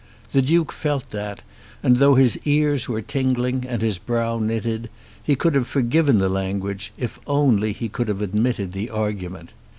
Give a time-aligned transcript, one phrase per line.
[0.31, 1.43] The Duke felt that,
[1.83, 4.89] and though his ears were tingling and his brow knitted,
[5.21, 9.51] he could have forgiven the language, if only he could have admitted the argument.